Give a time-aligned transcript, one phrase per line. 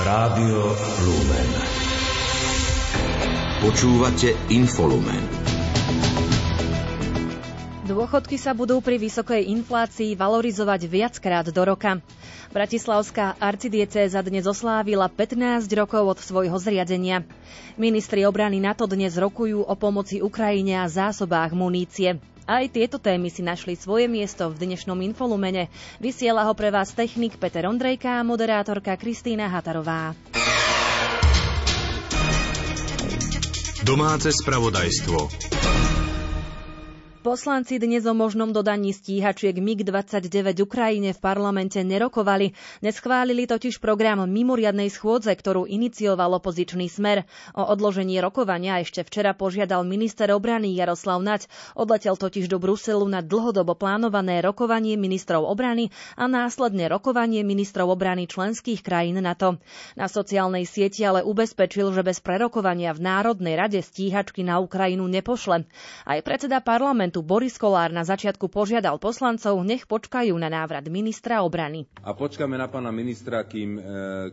[0.00, 0.72] Rádio
[1.04, 1.50] Lumen.
[3.60, 5.20] Počúvate Infolumen.
[7.84, 12.00] Dôchodky sa budú pri vysokej inflácii valorizovať viackrát do roka.
[12.48, 17.20] Bratislavská arcidiecéza dnes oslávila 15 rokov od svojho zriadenia.
[17.76, 22.16] Ministri obrany NATO dnes rokujú o pomoci Ukrajine a zásobách munície.
[22.48, 25.68] Aj tieto témy si našli svoje miesto v dnešnom infolumene.
[26.00, 30.16] Vysiela ho pre vás technik Peter Ondrejka a moderátorka Kristýna Hatarová.
[33.84, 35.59] Domáce spravodajstvo.
[37.20, 42.56] Poslanci dnes o možnom dodaní stíhačiek MiG-29 Ukrajine v parlamente nerokovali.
[42.80, 47.28] Neschválili totiž program mimoriadnej schôdze, ktorú inicioval opozičný smer.
[47.52, 51.44] O odložení rokovania ešte včera požiadal minister obrany Jaroslav Nať.
[51.76, 58.32] Odletel totiž do Bruselu na dlhodobo plánované rokovanie ministrov obrany a následne rokovanie ministrov obrany
[58.32, 59.60] členských krajín NATO.
[59.92, 65.68] Na sociálnej sieti ale ubezpečil, že bez prerokovania v Národnej rade stíhačky na Ukrajinu nepošle.
[66.08, 71.42] Aj predseda parlamentu parlamentu Boris Kolár na začiatku požiadal poslancov, nech počkajú na návrat ministra
[71.42, 71.90] obrany.
[72.06, 73.80] A počkáme na pána ministra, kým e,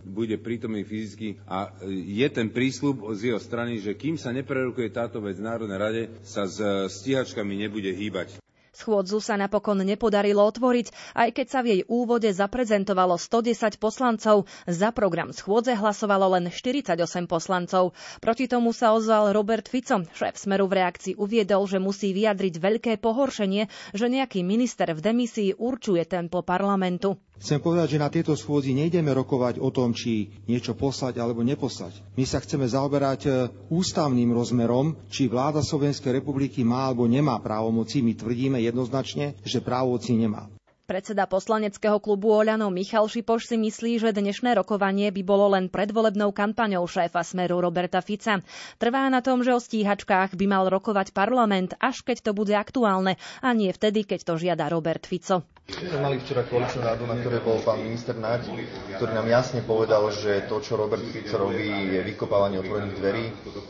[0.06, 4.94] bude prítomný fyzicky a e, je ten prísľub z jeho strany, že kým sa neprerokuje
[4.94, 8.38] táto vec v Národnej rade, sa s e, stíhačkami nebude hýbať.
[8.78, 14.46] Schôdzu sa napokon nepodarilo otvoriť, aj keď sa v jej úvode zaprezentovalo 110 poslancov.
[14.70, 16.94] Za program schôdze hlasovalo len 48
[17.26, 17.98] poslancov.
[18.22, 20.06] Proti tomu sa ozval Robert Fico.
[20.14, 23.66] Šéf Smeru v reakcii uviedol, že musí vyjadriť veľké pohoršenie,
[23.98, 27.18] že nejaký minister v demisii určuje tempo parlamentu.
[27.38, 32.18] Chcem povedať, že na tieto schôdzi nejdeme rokovať o tom, či niečo poslať alebo neposlať.
[32.18, 33.30] My sa chceme zaoberať e,
[33.70, 38.02] ústavným rozmerom, či vláda Slovenskej republiky má alebo nemá právomoci.
[38.02, 40.50] My tvrdíme jednoznačne, že právomoci nemá.
[40.88, 46.32] Predseda poslaneckého klubu Oľano Michal Šipoš si myslí, že dnešné rokovanie by bolo len predvolebnou
[46.32, 48.40] kampaňou šéfa Smeru Roberta Fica.
[48.80, 53.20] Trvá na tom, že o stíhačkách by mal rokovať parlament, až keď to bude aktuálne
[53.44, 55.44] a nie vtedy, keď to žiada Robert Fico.
[55.68, 58.50] Sme mali včera koaličnú radu, na ktorej bol pán minister Naď,
[58.96, 63.26] ktorý nám jasne povedal, že to, čo Robert Fico robí, je vykopávanie otvorených dverí.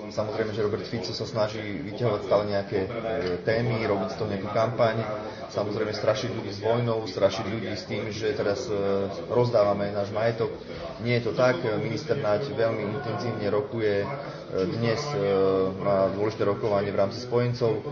[0.07, 2.89] Samozrejme, že Robert Fico sa snaží vyťahovať stále nejaké e,
[3.43, 4.95] témy, robiť z toho nejakú kampaň,
[5.49, 8.77] samozrejme strašiť ľudí s vojnou, strašiť ľudí s tým, že teraz e,
[9.27, 10.53] rozdávame náš majetok.
[11.01, 14.05] Nie je to tak, minister Naď veľmi intenzívne rokuje
[14.47, 15.17] dnes e,
[15.75, 17.83] má dôležité rokovanie v rámci spojencov.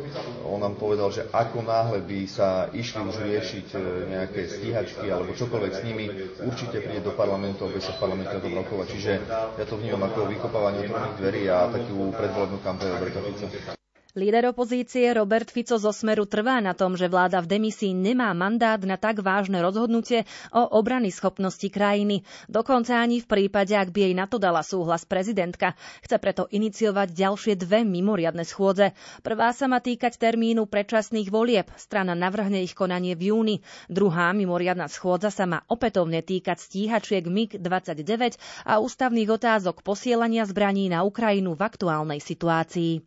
[0.48, 3.68] On nám povedal, že ako náhle by sa išli už riešiť
[4.04, 6.06] nejaké stíhačky alebo čokoľvek s nimi,
[6.44, 8.88] určite príde do parlamentu, aby sa v parlamente o rokovať.
[8.92, 9.12] Čiže
[9.56, 13.75] ja to vnímam ako vykopávanie otvorených dverí a takú predvolebnú kampaň Roberta Fica.
[14.16, 18.80] Líder opozície Robert Fico zo Smeru trvá na tom, že vláda v demisii nemá mandát
[18.80, 20.24] na tak vážne rozhodnutie
[20.56, 22.24] o obrany schopnosti krajiny.
[22.48, 25.76] Dokonca ani v prípade, ak by jej na to dala súhlas prezidentka.
[26.00, 28.96] Chce preto iniciovať ďalšie dve mimoriadne schôdze.
[29.20, 31.68] Prvá sa má týkať termínu predčasných volieb.
[31.76, 33.56] Strana navrhne ich konanie v júni.
[33.92, 41.04] Druhá mimoriadna schôdza sa má opätovne týkať stíhačiek MiG-29 a ústavných otázok posielania zbraní na
[41.04, 43.04] Ukrajinu v aktuálnej situácii.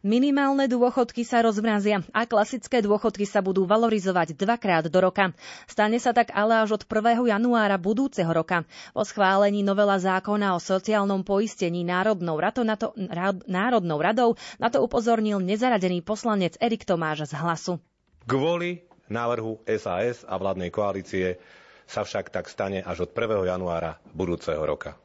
[0.00, 5.36] Minimálne dôchodky sa rozmrazia a klasické dôchodky sa budú valorizovať dvakrát do roka.
[5.68, 7.20] Stane sa tak ale až od 1.
[7.28, 8.64] januára budúceho roka.
[8.96, 12.96] Po schválení novela zákona o sociálnom poistení Národnou, rado na to,
[13.44, 17.76] Národnou radou na to upozornil nezaradený poslanec Erik Tomáš z Hlasu.
[18.24, 18.80] Kvôli
[19.12, 21.36] návrhu SAS a vládnej koalície
[21.84, 23.52] sa však tak stane až od 1.
[23.52, 24.96] januára budúceho roka.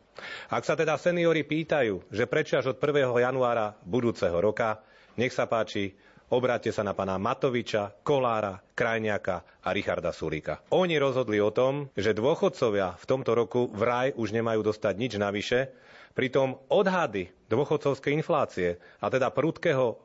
[0.47, 3.11] Ak sa teda seniori pýtajú, že prečo až od 1.
[3.19, 4.79] januára budúceho roka,
[5.19, 5.95] nech sa páči,
[6.31, 10.63] obráte sa na pána Matoviča, Kolára, Krajniaka a Richarda Sulíka.
[10.73, 15.69] Oni rozhodli o tom, že dôchodcovia v tomto roku vraj už nemajú dostať nič navyše,
[16.15, 19.95] pritom odhady dôchodcovskej inflácie a teda prudkého e,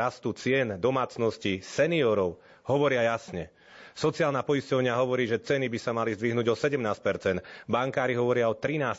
[0.00, 3.52] rastu cien domácnosti seniorov hovoria jasne.
[3.98, 8.94] Sociálna poisťovňa hovorí, že ceny by sa mali zdvihnúť o 17% bankári hovoria o 13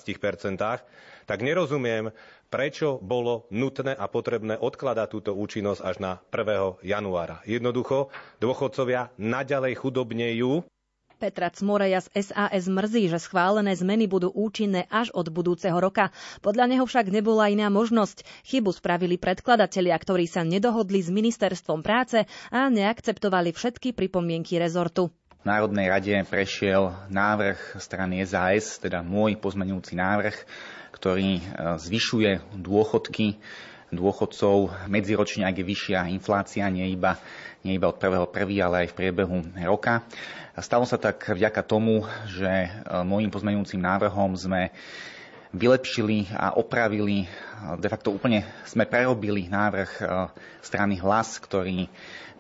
[1.24, 2.12] tak nerozumiem,
[2.51, 6.84] prečo bolo nutné a potrebné odkladať túto účinnosť až na 1.
[6.84, 7.40] januára.
[7.48, 8.12] Jednoducho,
[8.44, 10.68] dôchodcovia naďalej chudobnejú
[11.19, 16.16] Petra Cmoreja z SAS mrzí, že schválené zmeny budú účinné až od budúceho roka.
[16.39, 18.24] Podľa neho však nebola iná možnosť.
[18.48, 22.24] Chybu spravili predkladatelia, ktorí sa nedohodli s ministerstvom práce
[22.56, 25.12] a neakceptovali všetky pripomienky rezortu.
[25.39, 30.36] V Národnej rade prešiel návrh strany SAS, teda môj pozmenujúci návrh,
[30.95, 31.42] ktorý e,
[31.80, 33.39] zvyšuje dôchodky
[33.92, 34.88] dôchodcov.
[34.88, 37.18] Medziročne, ak je vyššia inflácia, nie iba,
[37.65, 40.06] nie iba od 1.1., ale aj v priebehu roka.
[40.60, 42.68] Stalo sa tak vďaka tomu, že
[43.08, 44.76] môjim pozmeňujúcim návrhom sme
[45.50, 47.26] vylepšili a opravili,
[47.80, 50.04] de facto úplne sme prerobili návrh
[50.60, 51.88] strany Hlas, ktorý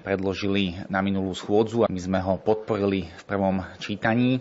[0.01, 4.39] predložili na minulú schôdzu a my sme ho podporili v prvom čítaní.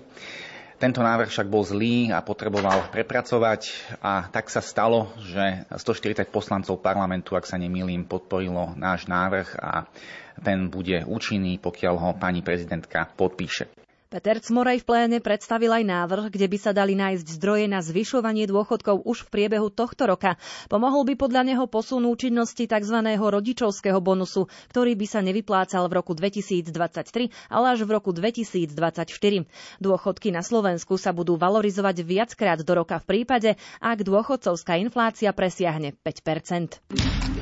[0.78, 3.66] Tento návrh však bol zlý a potreboval prepracovať
[3.98, 9.90] a tak sa stalo, že 140 poslancov parlamentu, ak sa nemýlim, podporilo náš návrh a
[10.38, 13.87] ten bude účinný, pokiaľ ho pani prezidentka podpíše.
[14.08, 18.48] Peter Cmorej v pléne predstavil aj návrh, kde by sa dali nájsť zdroje na zvyšovanie
[18.48, 20.40] dôchodkov už v priebehu tohto roka.
[20.72, 22.96] Pomohol by podľa neho posun účinnosti tzv.
[23.04, 28.72] rodičovského bonusu, ktorý by sa nevyplácal v roku 2023, ale až v roku 2024.
[29.76, 35.92] Dôchodky na Slovensku sa budú valorizovať viackrát do roka v prípade, ak dôchodcovská inflácia presiahne
[36.00, 37.37] 5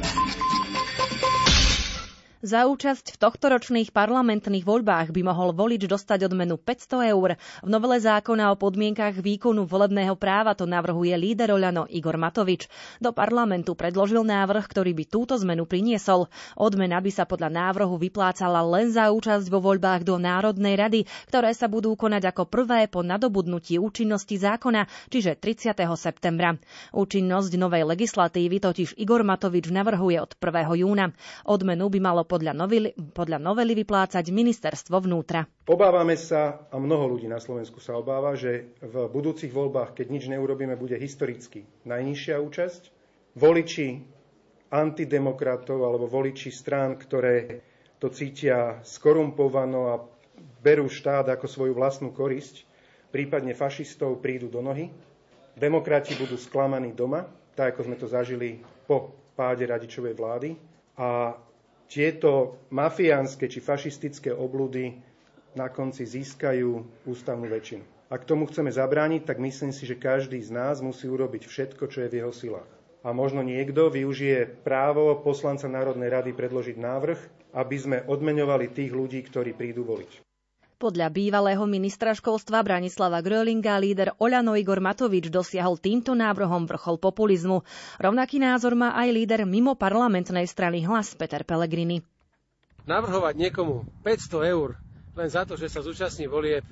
[2.46, 7.34] za účasť v tohtoročných parlamentných voľbách by mohol volič dostať odmenu 500 eur.
[7.66, 12.70] V novele zákona o podmienkach výkonu volebného práva to navrhuje líder Oľano Igor Matovič.
[13.02, 16.31] Do parlamentu predložil návrh, ktorý by túto zmenu priniesol.
[16.54, 21.50] Odmena by sa podľa návrhu vyplácala len za účasť vo voľbách do Národnej rady, ktoré
[21.50, 25.75] sa budú konať ako prvé po nadobudnutí účinnosti zákona, čiže 30.
[25.99, 26.54] septembra.
[26.94, 30.78] Účinnosť novej legislatívy totiž Igor Matovič navrhuje od 1.
[30.78, 31.10] júna.
[31.42, 35.49] Odmenu by malo podľa novely, podľa novely vyplácať ministerstvo vnútra.
[35.65, 40.25] Obávame sa, a mnoho ľudí na Slovensku sa obáva, že v budúcich voľbách, keď nič
[40.29, 42.83] neurobíme, bude historicky najnižšia účasť.
[43.41, 44.05] Voliči
[44.69, 47.65] antidemokratov alebo voliči strán, ktoré
[47.97, 49.94] to cítia skorumpovano a
[50.61, 52.69] berú štát ako svoju vlastnú korisť,
[53.09, 54.93] prípadne fašistov prídu do nohy.
[55.56, 57.25] Demokrati budú sklamaní doma,
[57.56, 60.53] tak ako sme to zažili po páde radičovej vlády.
[61.00, 61.33] A
[61.87, 64.99] tieto mafiánske či fašistické oblúdy
[65.56, 67.83] na konci získajú ústavnú väčšinu.
[68.06, 72.06] Ak tomu chceme zabrániť, tak myslím si, že každý z nás musí urobiť všetko, čo
[72.06, 72.71] je v jeho silách.
[73.03, 77.19] A možno niekto využije právo poslanca Národnej rady predložiť návrh,
[77.55, 80.25] aby sme odmeňovali tých ľudí, ktorí prídu voliť.
[80.76, 87.64] Podľa bývalého ministra školstva Branislava Grölinga líder Oľano Igor Matovič dosiahol týmto návrhom vrchol populizmu.
[87.96, 92.05] Rovnaký názor má aj líder mimo parlamentnej strany Hlas Peter Pellegrini.
[92.84, 94.76] Navrhovať niekomu 500 eur
[95.17, 96.69] len za to, že sa zúčastní volieb,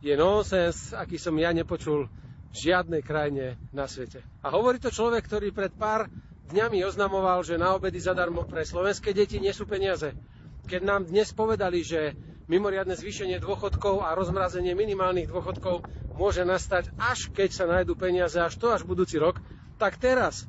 [0.00, 2.08] je nonsens, aký som ja nepočul
[2.48, 4.24] v žiadnej krajine na svete.
[4.40, 6.08] A hovorí to človek, ktorý pred pár
[6.48, 10.16] dňami oznamoval, že na obedy zadarmo pre slovenské deti nie sú peniaze.
[10.64, 12.16] Keď nám dnes povedali, že
[12.48, 15.84] mimoriadne zvýšenie dôchodkov a rozmrazenie minimálnych dôchodkov
[16.16, 19.40] môže nastať až keď sa nájdú peniaze, až to až budúci rok,
[19.76, 20.48] tak teraz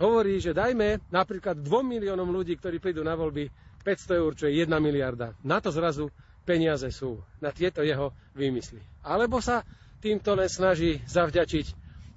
[0.00, 3.52] hovorí, že dajme napríklad 2 miliónom ľudí, ktorí prídu na voľby
[3.84, 5.36] 500 eur, čo je 1 miliarda.
[5.44, 6.08] Na to zrazu
[6.44, 8.80] peniaze sú, na tieto jeho výmysly.
[9.04, 9.64] Alebo sa
[10.00, 11.66] týmto len snaží zavďačiť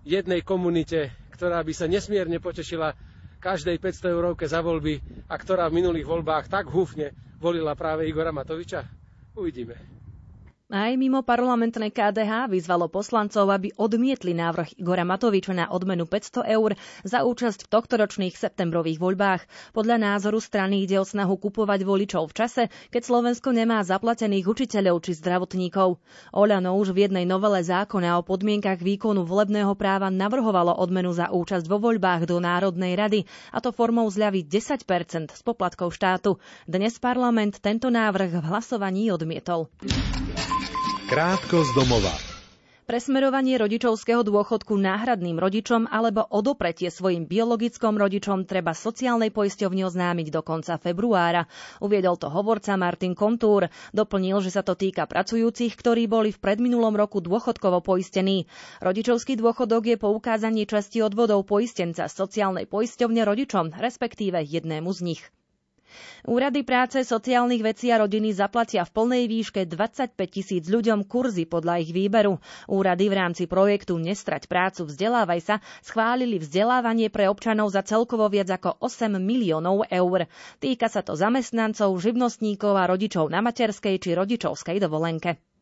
[0.07, 2.95] jednej komunite, ktorá by sa nesmierne potešila
[3.43, 7.11] každej 500 eurovke za voľby a ktorá v minulých voľbách tak húfne
[7.43, 8.87] volila práve Igora Matoviča?
[9.35, 9.75] Uvidíme.
[10.73, 16.73] Aj mimo parlamentnej KDH vyzvalo poslancov, aby odmietli návrh Igora Matoviča na odmenu 500 eur
[17.05, 19.45] za účasť v tohtoročných septembrových voľbách.
[19.77, 24.97] Podľa názoru strany ide o snahu kupovať voličov v čase, keď Slovensko nemá zaplatených učiteľov
[25.05, 26.01] či zdravotníkov.
[26.33, 31.69] Oľano už v jednej novele zákona o podmienkach výkonu volebného práva navrhovalo odmenu za účasť
[31.69, 34.89] vo voľbách do Národnej rady, a to formou zľavy 10%
[35.37, 36.41] z poplatkov štátu.
[36.65, 39.69] Dnes parlament tento návrh v hlasovaní odmietol.
[41.13, 42.09] Krátko z domova.
[42.89, 50.41] Presmerovanie rodičovského dôchodku náhradným rodičom alebo odopretie svojim biologickom rodičom treba sociálnej poisťovni oznámiť do
[50.41, 51.45] konca februára.
[51.85, 53.69] Uviedol to hovorca Martin Kontúr.
[53.93, 58.49] Doplnil, že sa to týka pracujúcich, ktorí boli v predminulom roku dôchodkovo poistení.
[58.81, 65.21] Rodičovský dôchodok je poukázanie časti odvodov poistenca sociálnej poisťovne rodičom, respektíve jednému z nich.
[66.23, 71.83] Úrady práce, sociálnych vecí a rodiny zaplatia v plnej výške 25 tisíc ľuďom kurzy podľa
[71.83, 72.39] ich výberu.
[72.71, 78.49] Úrady v rámci projektu Nestrať prácu, vzdelávaj sa schválili vzdelávanie pre občanov za celkovo viac
[78.49, 80.25] ako 8 miliónov eur.
[80.57, 85.52] Týka sa to zamestnancov, živnostníkov a rodičov na materskej či rodičovskej dovolenke.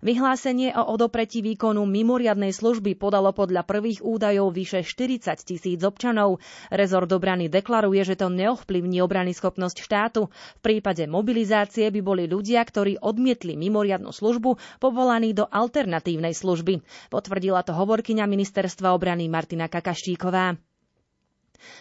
[0.00, 6.40] Vyhlásenie o odopretí výkonu mimoriadnej služby podalo podľa prvých údajov vyše 40 tisíc občanov.
[6.72, 10.30] Rezort obrany deklaruje, že to neovplyvní obrany schopnosť štátu.
[10.30, 16.80] V prípade mobilizácie by boli ľudia, ktorí odmietli mimoriadnu službu, povolaní do alternatívnej služby.
[17.12, 20.69] Potvrdila to hovorkyňa ministerstva obrany Martina Kakaštíková.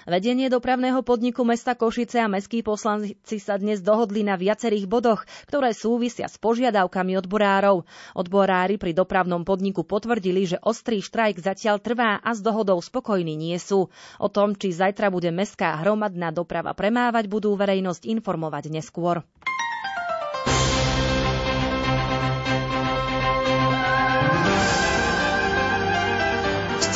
[0.07, 5.75] Vedenie dopravného podniku mesta Košice a mestskí poslanci sa dnes dohodli na viacerých bodoch, ktoré
[5.75, 7.85] súvisia s požiadavkami odborárov.
[8.15, 13.57] Odborári pri dopravnom podniku potvrdili, že ostrý štrajk zatiaľ trvá a s dohodou spokojní nie
[13.59, 13.91] sú.
[14.17, 19.23] O tom, či zajtra bude mestská hromadná doprava premávať, budú verejnosť informovať neskôr.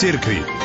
[0.04, 0.63] cirkvi.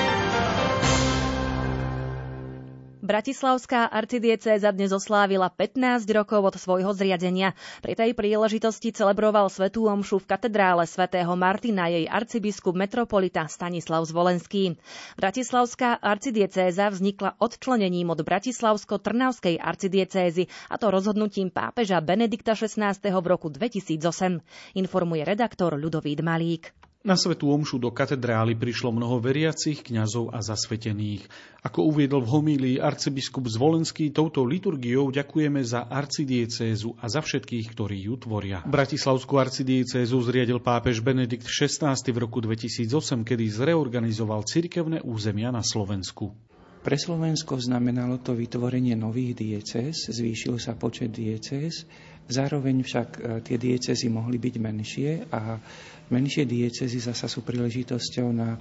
[3.08, 7.56] Bratislavská arcidiecéza dnes oslávila 15 rokov od svojho zriadenia.
[7.80, 14.76] Pri tej príležitosti celebroval svetú omšu v katedrále svätého Martina jej arcibiskup metropolita Stanislav Zvolenský.
[15.16, 22.92] Bratislavská arcidiecéza vznikla odčlenením od Bratislavsko-Trnavskej arcidiecézy a to rozhodnutím pápeža Benedikta XVI.
[22.92, 26.77] v roku 2008, informuje redaktor Ľudovít Malík.
[27.06, 31.30] Na svetú omšu do katedrály prišlo mnoho veriacich, kňazov a zasvetených.
[31.62, 38.02] Ako uviedol v homílii arcibiskup Zvolenský, touto liturgiou ďakujeme za arcidiecézu a za všetkých, ktorí
[38.10, 38.66] ju tvoria.
[38.66, 42.90] Bratislavskú arcidiecézu zriadil pápež Benedikt XVI v roku 2008,
[43.22, 46.34] kedy zreorganizoval cirkevné územia na Slovensku.
[46.82, 51.86] Pre Slovensko znamenalo to vytvorenie nových diecéz, zvýšil sa počet diecéz,
[52.30, 55.58] zároveň však e, tie diecezy mohli byť menšie a
[56.08, 58.56] Menšie diecezy zasa sú príležitosťou na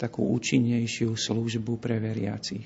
[0.00, 2.64] takú účinnejšiu službu pre veriacich.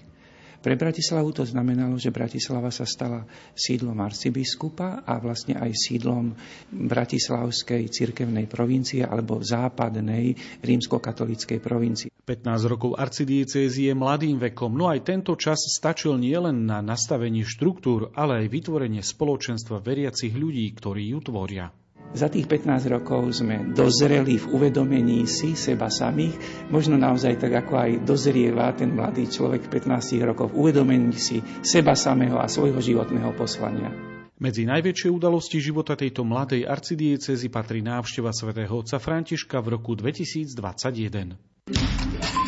[0.61, 3.25] Pre Bratislavu to znamenalo, že Bratislava sa stala
[3.57, 6.37] sídlom arcibiskupa a vlastne aj sídlom
[6.69, 12.13] Bratislavskej cirkevnej provincie alebo západnej rímskokatolíckej provincie.
[12.13, 18.13] 15 rokov arcidiecézy je mladým vekom, no aj tento čas stačil nielen na nastavenie štruktúr,
[18.13, 21.73] ale aj vytvorenie spoločenstva veriacich ľudí, ktorí ju tvoria.
[22.11, 27.79] Za tých 15 rokov sme dozreli v uvedomení si seba samých, možno naozaj tak, ako
[27.79, 33.31] aj dozrieva ten mladý človek 15 rokov v uvedomení si seba samého a svojho životného
[33.39, 33.95] poslania.
[34.41, 42.40] Medzi najväčšie udalosti života tejto mladej arcidiecezy patrí návšteva svätého otca Františka v roku 2021.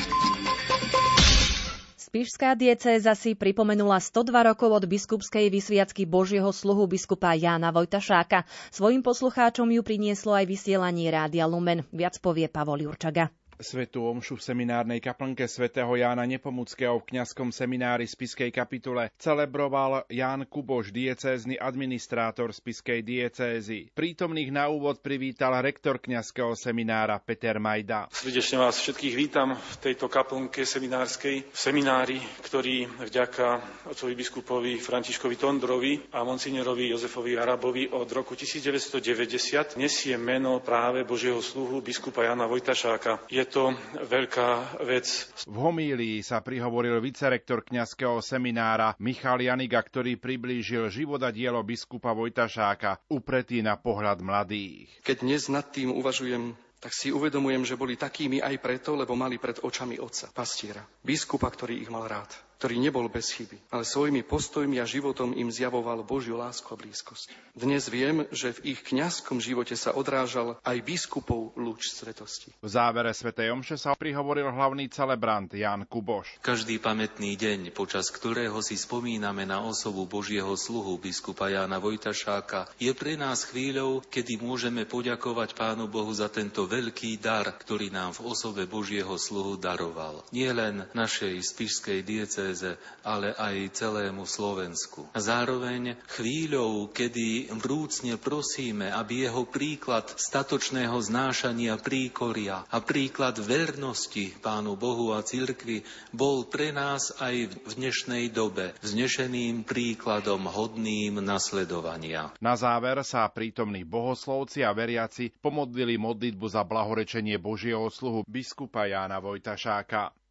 [2.13, 8.45] Spišská diecéza si pripomenula 102 rokov od biskupskej vysviacky Božieho sluhu biskupa Jána Vojtašáka.
[8.69, 11.89] Svojim poslucháčom ju prinieslo aj vysielanie Rádia Lumen.
[11.89, 13.33] Viac povie Pavol Jurčaga.
[13.61, 20.49] Svetú omšu v seminárnej kaplnke svätého Jána Nepomuckého v kňazskom seminári Spiskej kapitule celebroval Ján
[20.49, 23.93] Kuboš, diecézny administrátor Spiskej diecézy.
[23.93, 28.09] Prítomných na úvod privítal rektor kňazského seminára Peter Majda.
[28.09, 32.19] Srdečne vás všetkých vítam v tejto kaplnke seminárskej, v seminári,
[32.49, 33.61] ktorý vďaka
[33.93, 41.45] otcovi biskupovi Františkovi Tondrovi a monsignorovi Jozefovi Arabovi od roku 1990 nesie meno práve Božieho
[41.45, 43.29] sluhu biskupa Jana Vojtašáka.
[43.29, 43.77] Je to
[44.09, 45.29] veľká vec.
[45.45, 52.17] V homílii sa prihovoril vicerektor kňazského seminára Michal Janiga, ktorý priblížil život a dielo biskupa
[52.17, 54.89] Vojtašáka, upretý na pohľad mladých.
[55.05, 59.37] Keď dnes nad tým uvažujem, tak si uvedomujem, že boli takými aj preto, lebo mali
[59.37, 64.23] pred očami otca, pastiera, biskupa, ktorý ich mal rád ktorý nebol bez chyby, ale svojimi
[64.23, 67.35] postojmi a životom im zjavoval Božiu lásku a blízkosť.
[67.59, 72.55] Dnes viem, že v ich kňazskom živote sa odrážal aj biskupov lúč svetosti.
[72.63, 76.39] V závere svätej Omše sa prihovoril hlavný celebrant Jan Kuboš.
[76.39, 82.95] Každý pamätný deň, počas ktorého si spomíname na osobu Božieho sluhu biskupa Jána Vojtašáka, je
[82.95, 88.31] pre nás chvíľou, kedy môžeme poďakovať Pánu Bohu za tento veľký dar, ktorý nám v
[88.31, 90.23] osobe Božieho sluhu daroval.
[90.31, 95.09] Nie len našej spišskej diece diecéze, ale aj celému Slovensku.
[95.17, 104.77] Zároveň chvíľou, kedy vrúcne prosíme, aby jeho príklad statočného znášania príkoria a príklad vernosti Pánu
[104.77, 105.83] Bohu a cirkvi
[106.13, 112.37] bol pre nás aj v dnešnej dobe vznešeným príkladom hodným nasledovania.
[112.39, 119.19] Na záver sa prítomní bohoslovci a veriaci pomodlili modlitbu za blahorečenie Božieho sluhu biskupa Jána
[119.19, 120.22] Vojtašáka.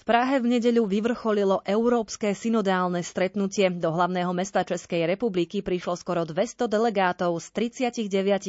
[0.00, 3.68] Prahe v nedeľu vyvrcholilo Európske synodálne stretnutie.
[3.70, 8.08] Do hlavného mesta Českej republiky prišlo skoro 200 delegátov z 39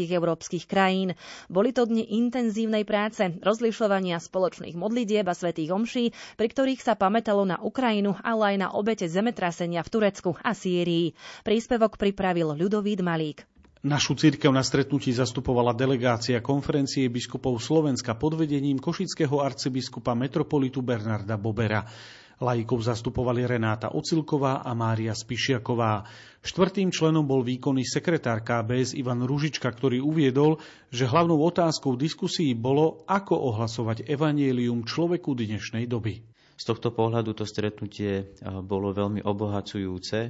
[0.10, 1.12] európskych krajín.
[1.48, 7.44] Boli to dni intenzívnej práce, rozlišovania spoločných modlitieb a svetých omší, pri ktorých sa pamätalo
[7.44, 11.12] na Ukrajinu, ale aj na obete zemetrasenia v Turecku a Sýrii.
[11.42, 13.44] Príspevok pripravil Ľudovít Malík.
[13.82, 21.34] Našu církev na stretnutí zastupovala delegácia konferencie biskupov Slovenska pod vedením košického arcibiskupa metropolitu Bernarda
[21.34, 21.82] Bobera.
[22.38, 26.06] Laikov zastupovali Renáta Ocilková a Mária Spišiaková.
[26.46, 30.62] Štvrtým členom bol výkonný sekretár KBS Ivan Ružička, ktorý uviedol,
[30.94, 36.22] že hlavnou otázkou diskusí bolo, ako ohlasovať evanielium človeku dnešnej doby.
[36.54, 38.30] Z tohto pohľadu to stretnutie
[38.62, 40.30] bolo veľmi obohacujúce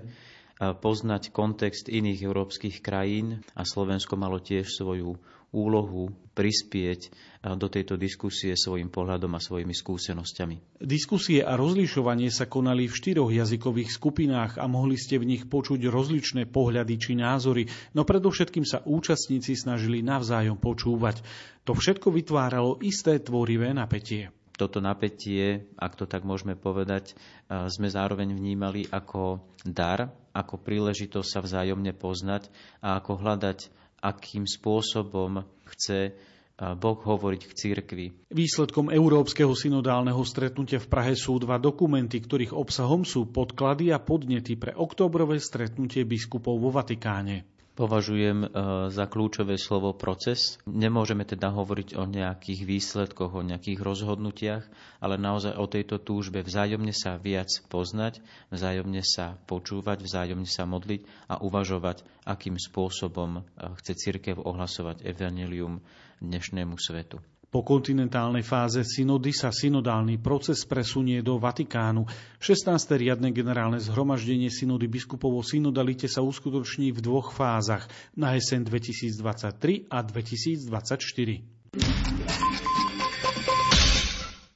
[0.62, 5.18] poznať kontext iných európskych krajín a Slovensko malo tiež svoju
[5.51, 7.12] úlohu prispieť
[7.60, 10.80] do tejto diskusie svojim pohľadom a svojimi skúsenosťami.
[10.80, 15.91] Diskusie a rozlišovanie sa konali v štyroch jazykových skupinách a mohli ste v nich počuť
[15.91, 21.20] rozličné pohľady či názory, no predovšetkým sa účastníci snažili navzájom počúvať.
[21.68, 27.18] To všetko vytváralo isté tvorivé napätie toto napätie, ak to tak môžeme povedať,
[27.50, 33.74] sme zároveň vnímali ako dar, ako príležitosť sa vzájomne poznať a ako hľadať,
[34.06, 36.13] akým spôsobom chce
[36.62, 38.06] Boh hovoriť k cirkvi.
[38.30, 44.62] Výsledkom Európskeho synodálneho stretnutia v Prahe sú dva dokumenty, ktorých obsahom sú podklady a podnety
[44.62, 47.50] pre oktobrové stretnutie biskupov vo Vatikáne
[47.81, 48.47] považujem e,
[48.93, 50.61] za kľúčové slovo proces.
[50.69, 54.63] Nemôžeme teda hovoriť o nejakých výsledkoch, o nejakých rozhodnutiach,
[55.01, 58.21] ale naozaj o tejto túžbe vzájomne sa viac poznať,
[58.53, 65.81] vzájomne sa počúvať, vzájomne sa modliť a uvažovať, akým spôsobom e, chce církev ohlasovať evanelium
[66.21, 67.17] dnešnému svetu.
[67.51, 72.08] Po kontinentálnej fáze synody sa synodálny proces presunie do Vatikánu.
[72.39, 72.96] 16.
[72.96, 79.91] riadne generálne zhromaždenie synody biskupov o synodalite sa uskutoční v dvoch fázach na jeseň 2023
[79.91, 82.70] a 2024.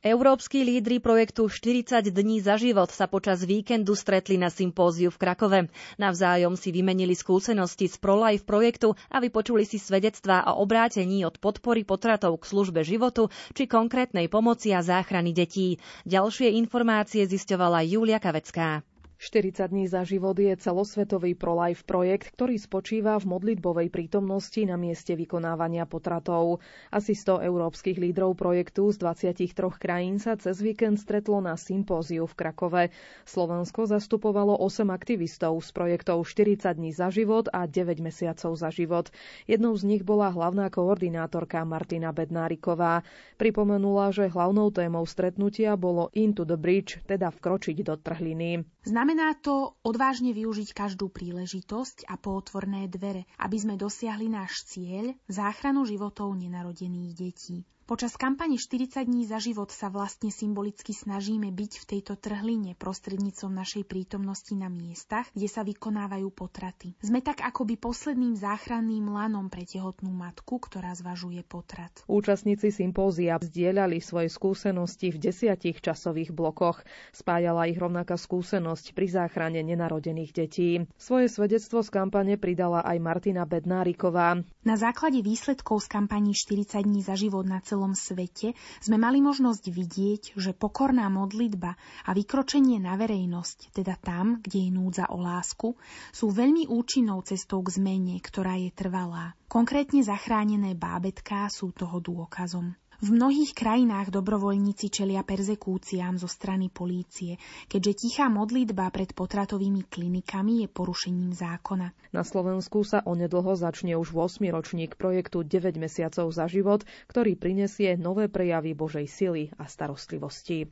[0.05, 5.59] Európsky lídry projektu 40 dní za život sa počas víkendu stretli na sympóziu v Krakove.
[5.97, 11.81] Navzájom si vymenili skúsenosti z ProLife projektu a vypočuli si svedectvá o obrátení od podpory
[11.81, 15.81] potratov k službe životu či konkrétnej pomoci a záchrany detí.
[16.05, 18.85] Ďalšie informácie zisťovala Julia Kavecká.
[19.25, 25.17] 40 dní za život je celosvetový pro-life projekt, ktorý spočíva v modlitbovej prítomnosti na mieste
[25.17, 26.61] vykonávania potratov.
[26.93, 29.49] Asi 100 európskych lídrov projektu z 23
[29.81, 32.83] krajín sa cez víkend stretlo na sympóziu v Krakove.
[33.25, 39.09] Slovensko zastupovalo 8 aktivistov z projektov 40 dní za život a 9 mesiacov za život.
[39.49, 43.01] Jednou z nich bola hlavná koordinátorka Martina Bednáriková.
[43.41, 48.61] Pripomenula, že hlavnou témou stretnutia bolo Into the Bridge, teda vkročiť do trhliny.
[48.85, 55.87] Znamená to odvážne využiť každú príležitosť a pootvorné dvere, aby sme dosiahli náš cieľ záchranu
[55.87, 57.63] životov nenarodených detí.
[57.85, 63.53] Počas kampane 40 dní za život sa vlastne symbolicky snažíme byť v tejto trhline prostrednícom
[63.53, 66.97] našej prítomnosti na miestach, kde sa vykonávajú potraty.
[67.05, 71.93] Sme tak akoby posledným záchranným lanom pre tehotnú matku, ktorá zvažuje potrat.
[72.09, 76.81] Účastníci sympózia zdieľali svoje skúsenosti v desiatich časových blokoch.
[77.13, 80.89] Spájala ich rovnaká skúsenosť pri záchrane nenarodených detí.
[80.97, 84.41] Svoje svedectvo z kampane pridala aj Martina Bednáriková.
[84.65, 89.67] Na základe výsledkov z kampani 40 dní za život na celom svete sme mali možnosť
[89.67, 91.75] vidieť, že pokorná modlitba
[92.07, 95.75] a vykročenie na verejnosť, teda tam, kde je núdza o lásku,
[96.15, 99.35] sú veľmi účinnou cestou k zmene, ktorá je trvalá.
[99.51, 102.79] Konkrétne zachránené bábetká sú toho dôkazom.
[103.03, 107.35] V mnohých krajinách dobrovoľníci čelia perzekúciám zo strany polície,
[107.67, 111.91] keďže tichá modlitba pred potratovými klinikami je porušením zákona.
[112.15, 114.47] Na Slovensku sa onedlho začne už 8.
[114.47, 120.71] ročník projektu 9 mesiacov za život, ktorý prinesie nové prejavy Božej sily a starostlivosti.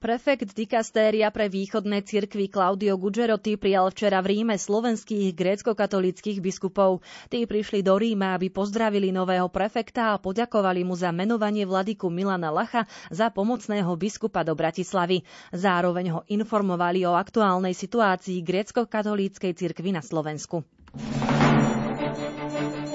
[0.00, 7.04] Prefekt dikastéria pre východné cirkvy Claudio Gugerotti prijal včera v Ríme slovenských grécko-katolických biskupov.
[7.28, 12.48] Tí prišli do Ríma, aby pozdravili nového prefekta a poďakovali mu za menovanie vladyku Milana
[12.48, 15.20] Lacha za pomocného biskupa do Bratislavy.
[15.52, 20.64] Zároveň ho informovali o aktuálnej situácii grécko-katolíckej cirkvy na Slovensku.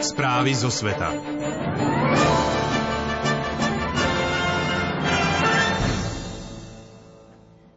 [0.02, 1.13] Správy zo sveta.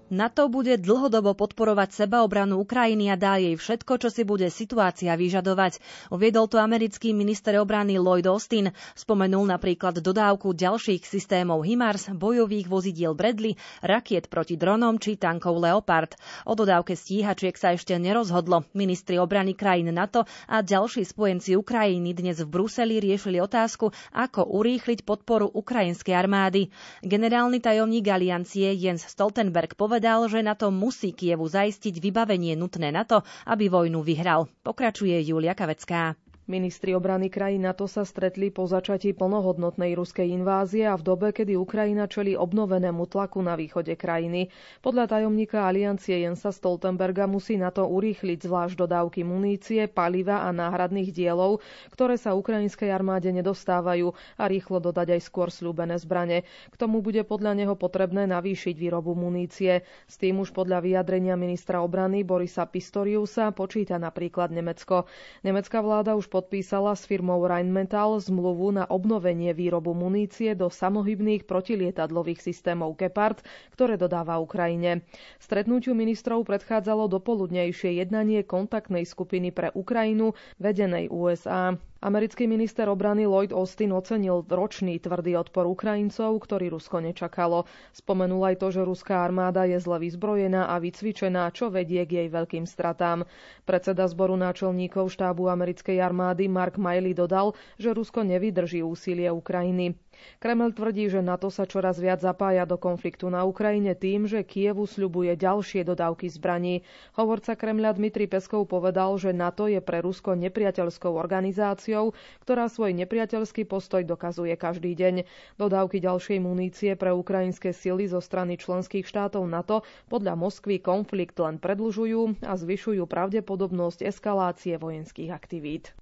[0.09, 5.85] NATO bude dlhodobo podporovať sebaobranu Ukrajiny a dá jej všetko, čo si bude situácia vyžadovať.
[6.09, 8.73] Uviedol to americký minister obrany Lloyd Austin.
[8.97, 16.17] Spomenul napríklad dodávku ďalších systémov HIMARS, bojových vozidiel Bradley, rakiet proti dronom či tankov Leopard.
[16.49, 18.65] O dodávke stíhačiek sa ešte nerozhodlo.
[18.73, 25.05] Ministri obrany krajín NATO a ďalší spojenci Ukrajiny dnes v Bruseli riešili otázku, ako urýchliť
[25.05, 26.73] podporu ukrajinskej armády.
[27.05, 32.95] Generálny tajomník aliancie Jens Stoltenberg povedal, povedal, že na to musí Kievu zaistiť vybavenie nutné
[32.95, 33.19] na to,
[33.51, 34.47] aby vojnu vyhral.
[34.63, 36.15] Pokračuje Julia Kavecká.
[36.49, 41.61] Ministri obrany krajín NATO sa stretli po začatí plnohodnotnej ruskej invázie a v dobe, kedy
[41.61, 44.49] Ukrajina čelí obnovenému tlaku na východe krajiny.
[44.81, 51.61] Podľa tajomníka aliancie Jensa Stoltenberga musí NATO urýchliť zvlášť dodávky munície, paliva a náhradných dielov,
[51.93, 56.49] ktoré sa ukrajinskej armáde nedostávajú a rýchlo dodať aj skôr slúbené zbrane.
[56.73, 59.85] K tomu bude podľa neho potrebné navýšiť výrobu munície.
[60.09, 65.05] S tým už podľa vyjadrenia ministra obrany Borisa Pistoriusa počíta napríklad Nemecko.
[65.45, 72.39] Nemecká vláda už podpísala s firmou Rheinmetall zmluvu na obnovenie výrobu munície do samohybných protilietadlových
[72.39, 73.43] systémov Gepard,
[73.75, 75.03] ktoré dodáva Ukrajine.
[75.37, 81.75] Stretnutiu ministrov predchádzalo dopoludnejšie jednanie kontaktnej skupiny pre Ukrajinu, vedenej USA.
[81.99, 87.67] Americký minister obrany Lloyd Austin ocenil ročný tvrdý odpor Ukrajincov, ktorý Rusko nečakalo.
[87.91, 92.29] Spomenul aj to, že ruská armáda je zle vyzbrojená a vycvičená, čo vedie k jej
[92.31, 93.27] veľkým stratám.
[93.67, 99.99] Predseda zboru náčelníkov štábu americkej armády Mark Miley dodal, že Rusko nevydrží úsilie Ukrajiny.
[100.39, 104.87] Kreml tvrdí, že NATO sa čoraz viac zapája do konfliktu na Ukrajine tým, že Kievu
[104.87, 106.87] sľubuje ďalšie dodávky zbraní.
[107.15, 113.67] Hovorca Kremľa Dmitri Peskov povedal, že NATO je pre Rusko nepriateľskou organizáciou, ktorá svoj nepriateľský
[113.67, 115.15] postoj dokazuje každý deň.
[115.57, 121.59] Dodávky ďalšej munície pre ukrajinské sily zo strany členských štátov NATO podľa Moskvy konflikt len
[121.59, 125.93] predlžujú a zvyšujú pravdepodobnosť eskalácie vojenských aktivít.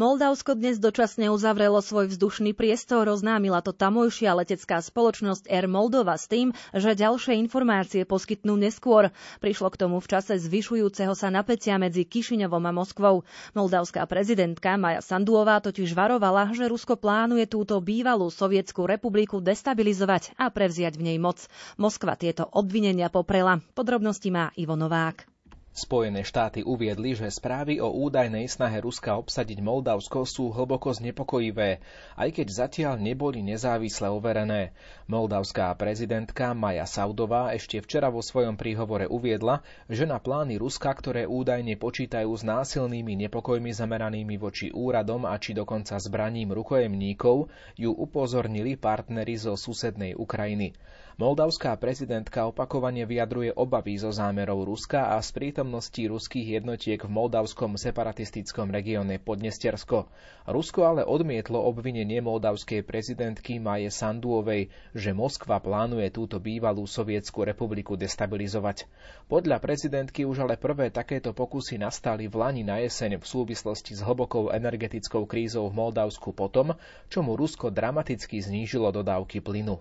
[0.00, 6.24] Moldavsko dnes dočasne uzavrelo svoj vzdušný priestor, oznámila to tamojšia letecká spoločnosť Air Moldova s
[6.24, 9.12] tým, že ďalšie informácie poskytnú neskôr.
[9.44, 13.28] Prišlo k tomu v čase zvyšujúceho sa napätia medzi Kišiňovom a Moskvou.
[13.52, 20.48] Moldavská prezidentka Maja Sanduová totiž varovala, že Rusko plánuje túto bývalú sovietskú republiku destabilizovať a
[20.48, 21.44] prevziať v nej moc.
[21.76, 23.60] Moskva tieto obvinenia poprela.
[23.76, 25.39] Podrobnosti má Ivo Novák.
[25.70, 31.78] Spojené štáty uviedli, že správy o údajnej snahe Ruska obsadiť Moldavsko sú hlboko znepokojivé,
[32.18, 34.74] aj keď zatiaľ neboli nezávisle overené.
[35.06, 41.30] Moldavská prezidentka Maja Saudová ešte včera vo svojom príhovore uviedla, že na plány Ruska, ktoré
[41.30, 47.46] údajne počítajú s násilnými nepokojmi zameranými voči úradom a či dokonca zbraním rukojemníkov,
[47.78, 50.74] ju upozornili partnery zo susednej Ukrajiny.
[51.20, 55.36] Moldavská prezidentka opakovane vyjadruje obavy zo zámerov Ruska a z
[55.70, 60.10] prítomnosti ruských jednotiek v moldavskom separatistickom regióne Podnestersko.
[60.50, 64.66] Rusko ale odmietlo obvinenie moldavskej prezidentky Maje Sanduovej,
[64.98, 68.90] že Moskva plánuje túto bývalú sovietskú republiku destabilizovať.
[69.30, 74.02] Podľa prezidentky už ale prvé takéto pokusy nastali v Lani na jeseň v súvislosti s
[74.02, 76.74] hlbokou energetickou krízou v Moldavsku potom,
[77.06, 79.78] čo mu Rusko dramaticky znížilo dodávky plynu.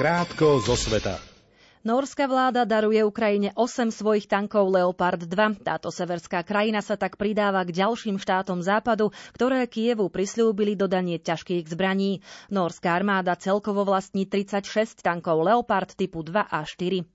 [0.00, 1.35] Krátko zo sveta.
[1.86, 5.62] Norská vláda daruje Ukrajine 8 svojich tankov Leopard 2.
[5.62, 11.62] Táto severská krajina sa tak pridáva k ďalším štátom západu, ktoré Kievu prislúbili dodanie ťažkých
[11.70, 12.26] zbraní.
[12.50, 17.06] Norská armáda celkovo vlastní 36 tankov Leopard typu 2 a 4.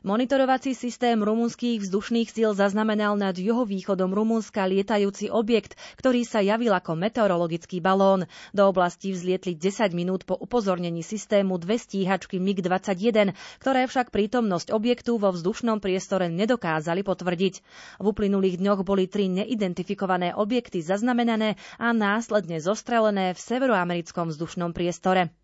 [0.00, 6.96] Monitorovací systém rumunských vzdušných síl zaznamenal nad juhovýchodom Rumunska lietajúci objekt, ktorý sa javil ako
[6.96, 8.24] meteorologický balón.
[8.56, 15.20] Do oblasti vzlietli 10 minút po upozornení systému dve stíhačky MiG-21, ktoré však prítomnosť objektu
[15.20, 17.54] vo vzdušnom priestore nedokázali potvrdiť.
[18.00, 25.34] V uplynulých dňoch boli tri neidentifikované objekty zaznamenané a následne zostrelené v severoamerickom vzdušnom priestore.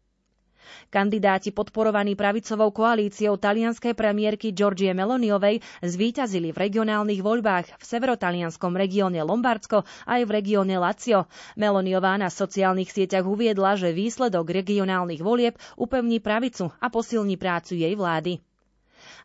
[0.88, 9.20] Kandidáti podporovaní pravicovou koalíciou talianskej premiérky Georgie Meloniovej zvíťazili v regionálnych voľbách v severotalianskom regióne
[9.26, 11.26] Lombardsko aj v regióne Lazio.
[11.58, 17.98] Meloniová na sociálnych sieťach uviedla, že výsledok regionálnych volieb upevní pravicu a posilní prácu jej
[17.98, 18.45] vlády.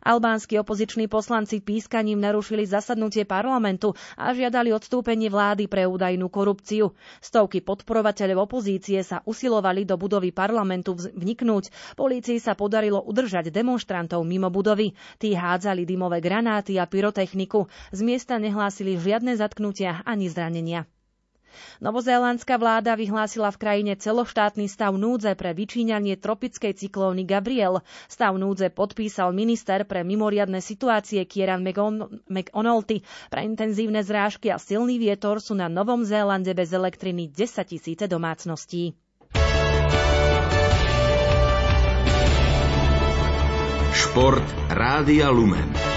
[0.02, 6.90] Albánsky opoziční poslanci pískaním narušili zasadnutie parlamentu a žiadali odstúpenie vlády pre údajnú korupciu.
[7.22, 11.70] Stovky podporovateľov opozície sa usilovali do budovy parlamentu vniknúť.
[11.94, 14.90] Polícii sa podarilo udržať demonstrantov mimo budovy.
[15.22, 17.70] Tí hádzali dymové granáty a pyrotechniku.
[17.94, 20.82] Z miesta nehlásili žiadne zatknutia ani zranenia.
[21.80, 27.84] Novozélandská vláda vyhlásila v krajine celoštátny stav núdze pre vyčíňanie tropickej cyklóny Gabriel.
[28.08, 31.62] Stav núdze podpísal minister pre mimoriadne situácie Kieran
[32.26, 33.04] McOnulty.
[33.28, 38.94] Pre intenzívne zrážky a silný vietor sú na Novom Zélande bez elektriny 10 tisíce domácností.
[43.92, 45.91] Šport Rádia Lumen.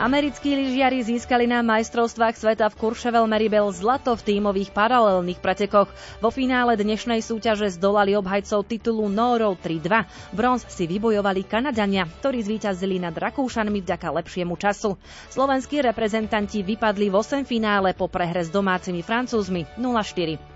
[0.00, 5.92] Americkí lyžiari získali na majstrovstvách sveta v Courchevel Meribel zlato v tímových paralelných pretekoch.
[6.24, 10.08] Vo finále dnešnej súťaže zdolali obhajcov titulu Norov 3-2.
[10.32, 14.96] Bronz si vybojovali Kanadania, ktorí zvíťazili nad Rakúšanmi vďaka lepšiemu času.
[15.28, 20.49] Slovenskí reprezentanti vypadli v 8 finále po prehre s domácimi Francúzmi 0-4.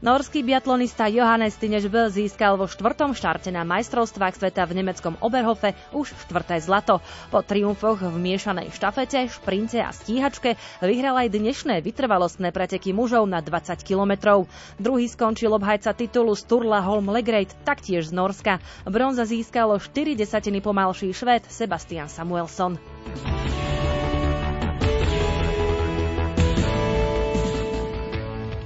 [0.00, 6.16] Norský biatlonista Johannes Tinešbel získal vo štvrtom štarte na majstrovstvách sveta v nemeckom Oberhofe už
[6.24, 7.04] štvrté zlato.
[7.28, 13.44] Po triumfoch v miešanej štafete, šprinte a stíhačke vyhral aj dnešné vytrvalostné preteky mužov na
[13.44, 14.48] 20 kilometrov.
[14.80, 18.56] Druhý skončil obhajca titulu Sturla Holm Legreit, taktiež z Norska.
[18.88, 22.80] Bronza získalo 4 desatiny pomalší švéd Sebastian Samuelson.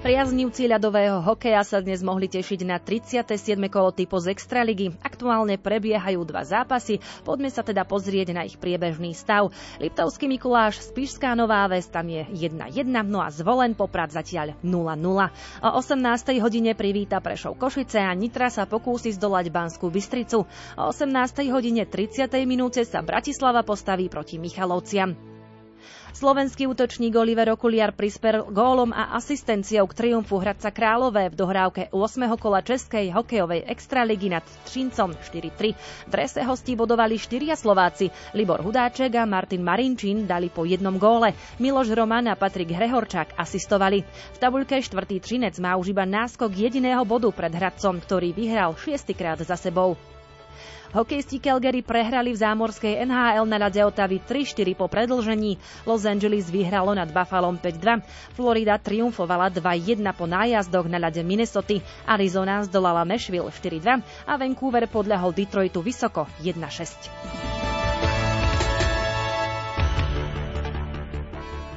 [0.05, 3.57] Priaznivci ľadového hokeja sa dnes mohli tešiť na 37.
[3.73, 4.93] kolo typu z Extraligy.
[5.01, 9.49] Aktuálne prebiehajú dva zápasy, poďme sa teda pozrieť na ich priebežný stav.
[9.81, 15.01] Liptovský Mikuláš, Spišská Nová Ves, tam je 1-1, no a zvolen Poprad zatiaľ 0-0.
[15.65, 16.37] O 18.
[16.37, 20.45] hodine privíta Prešov Košice a Nitra sa pokúsi zdolať Banskú Bystricu.
[20.77, 21.49] O 18.
[21.49, 22.29] hodine 30.
[22.45, 25.34] minúte sa Bratislava postaví proti Michalovciam.
[26.15, 32.39] Slovenský útočník Oliver Okuliar prispel gólom a asistenciou k triumfu Hradca Králové v dohrávke 8.
[32.39, 35.75] kola Českej hokejovej extraligy nad Třincom 4-3.
[35.75, 38.15] V drese hostí bodovali štyria Slováci.
[38.31, 41.35] Libor Hudáček a Martin Marinčín dali po jednom góle.
[41.59, 44.07] Miloš Roman a Patrik Hrehorčák asistovali.
[44.07, 49.43] V tabuľke štvrtý Třinec má už iba náskok jediného bodu pred Hradcom, ktorý vyhral šiestýkrát
[49.43, 49.99] za sebou.
[50.95, 55.59] Hokejisti Calgary prehrali v zámorskej NHL na ľade Otavy 3-4 po predlžení.
[55.83, 57.99] Los Angeles vyhralo nad Buffalom 5-2.
[58.39, 61.83] Florida triumfovala 2-1 po nájazdoch na ľade Minnesota.
[62.07, 67.74] Arizona zdolala Nashville 4-2 a Vancouver podľahol Detroitu vysoko 1-6.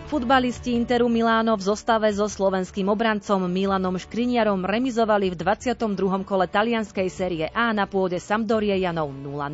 [0.07, 6.23] Futbalisti Interu Miláno v zostave so slovenským obrancom Milanom Škriniarom remizovali v 22.
[6.23, 9.51] kole talianskej série A na pôde Sampdorie Janov 0-0.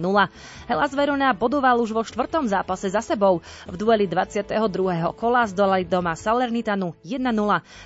[0.69, 3.41] Hellas Verona bodoval už vo štvrtom zápase za sebou.
[3.65, 4.53] V dueli 22.
[5.17, 7.33] kola zdolali doma Salernitanu 1-0.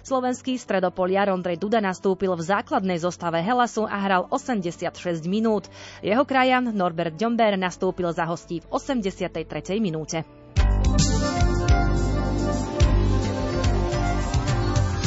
[0.03, 4.91] Slovenský stredopoliar Ondrej Duda nastúpil v základnej zostave Helasu a hral 86
[5.23, 5.71] minút.
[6.03, 9.47] Jeho krajan Norbert Ďomber nastúpil za hostí v 83.
[9.79, 10.27] minúte.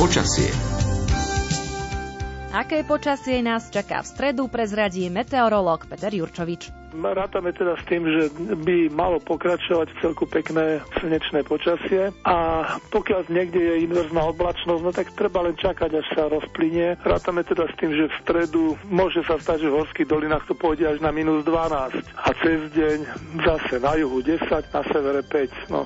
[0.01, 0.49] Počasie.
[2.57, 6.73] Aké počasie nás čaká v stredu, prezradí meteorológ Peter Jurčovič.
[6.97, 8.33] Rátame teda s tým, že
[8.65, 14.89] by malo pokračovať v celku pekné slnečné počasie a pokiaľ niekde je inverzná oblačnosť, no
[14.89, 16.97] tak treba len čakať, až sa rozplynie.
[17.05, 20.57] Rátame teda s tým, že v stredu môže sa stať, že v horských dolinách to
[20.57, 22.99] pôjde až na minus 12 a cez deň
[23.45, 25.69] zase na juhu 10, na severe 5.
[25.69, 25.85] No,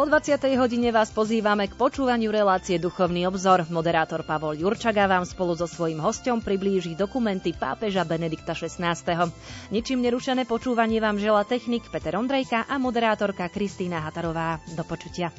[0.00, 0.40] O 20.
[0.56, 3.68] hodine vás pozývame k počúvaniu relácie Duchovný obzor.
[3.68, 8.96] Moderátor Pavol Jurčaga vám spolu so svojím hostom priblíži dokumenty pápeža Benedikta XVI.
[9.68, 14.64] Ničím nerušené počúvanie vám žela technik Peter Ondrejka a moderátorka Kristýna Hatarová.
[14.72, 15.36] Do počutia.